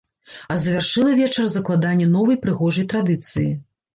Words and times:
А 0.53 0.55
завяршыла 0.61 1.11
вечар 1.19 1.51
закладанне 1.57 2.07
новай 2.15 2.39
прыгожай 2.47 2.87
традыцыі. 2.95 3.47